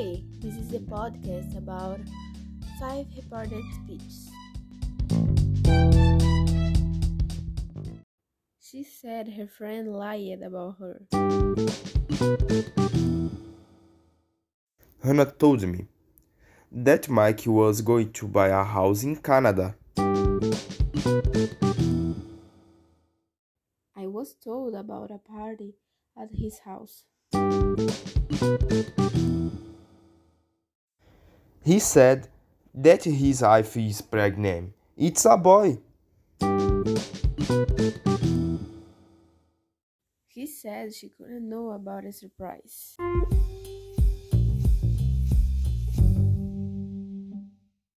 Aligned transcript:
is 0.00 0.72
a 0.72 0.78
podcast 0.78 1.58
about 1.58 2.00
five 2.78 3.06
reported 3.14 3.62
speeches. 3.74 4.30
She 8.60 8.82
said 8.82 9.28
her 9.28 9.46
friend 9.46 9.94
lied 9.94 10.40
about 10.42 10.76
her. 10.78 11.02
Hannah 15.02 15.26
told 15.26 15.62
me 15.68 15.86
that 16.72 17.10
Mike 17.10 17.42
was 17.46 17.82
going 17.82 18.12
to 18.12 18.26
buy 18.26 18.48
a 18.48 18.64
house 18.64 19.02
in 19.02 19.16
Canada. 19.16 19.74
I 23.94 24.06
was 24.06 24.34
told 24.42 24.74
about 24.74 25.10
a 25.10 25.18
party 25.18 25.74
at 26.16 26.30
his 26.32 26.60
house. 26.60 27.04
He 31.70 31.78
said 31.78 32.26
that 32.74 33.04
his 33.04 33.42
wife 33.42 33.76
is 33.76 34.02
pregnant. 34.02 34.72
It's 34.96 35.24
a 35.24 35.36
boy. 35.36 35.78
He 40.26 40.48
said 40.48 40.92
she 40.92 41.10
couldn't 41.10 41.48
know 41.48 41.70
about 41.70 42.04
a 42.04 42.12
surprise. 42.12 42.96